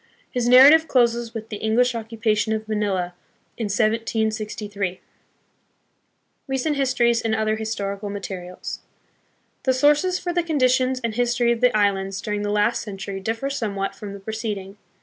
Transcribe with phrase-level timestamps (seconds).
[0.31, 3.13] His narrative closes with the English occupation of Manila
[3.55, 4.99] in 1763.
[6.47, 8.79] Recent Histories and Other Historical Materials.
[9.61, 13.51] The sources for the conditions and history of the islands during the last century differ
[13.51, 14.77] somewhat from the preced ing.